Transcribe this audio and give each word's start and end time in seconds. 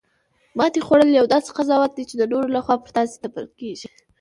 ماتې 0.57 0.81
خوړل 0.85 1.09
یو 1.19 1.25
داسې 1.33 1.49
قضاوت 1.57 1.91
دی 1.95 2.03
چې 2.09 2.15
د 2.17 2.23
نورو 2.31 2.47
لخوا 2.55 2.75
پر 2.83 2.89
تاسې 2.97 3.15
تپل 3.23 3.45
کیږي 3.59 3.87